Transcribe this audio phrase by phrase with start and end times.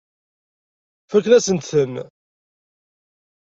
[1.09, 1.95] Fakken-asent-ten.